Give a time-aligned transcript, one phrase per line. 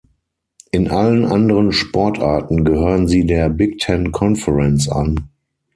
[0.71, 5.29] In allen anderen Sportarten gehören sie der „Big Ten Conference“ an.